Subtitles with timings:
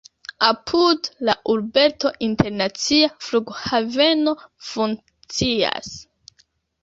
[0.45, 4.33] Apud la urbeto internacia flughaveno
[4.71, 5.93] funkcias.